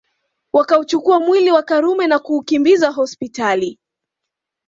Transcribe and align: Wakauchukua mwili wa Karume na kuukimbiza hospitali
Wakauchukua 0.53 1.19
mwili 1.19 1.51
wa 1.51 1.63
Karume 1.63 2.07
na 2.07 2.19
kuukimbiza 2.19 2.91
hospitali 2.91 3.79